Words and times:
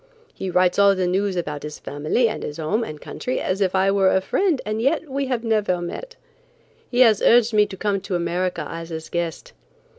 He 0.33 0.49
writes 0.49 0.79
all 0.79 0.95
the 0.95 1.05
news 1.05 1.35
about 1.35 1.61
his 1.61 1.77
family 1.77 2.27
and 2.27 2.43
home 2.57 2.83
and 2.83 2.99
country 2.99 3.39
as 3.39 3.61
if 3.61 3.75
I 3.75 3.91
were 3.91 4.09
a 4.09 4.19
friend 4.19 4.59
and 4.65 4.81
yet 4.81 5.07
we 5.07 5.27
have 5.27 5.43
never 5.43 5.79
met. 5.79 6.15
He 6.89 7.01
has 7.01 7.21
urged 7.21 7.53
me 7.53 7.67
to 7.67 7.77
come 7.77 8.01
to 8.01 8.15
America 8.15 8.65
as 8.67 8.89
his 8.89 9.09
guest. 9.09 9.53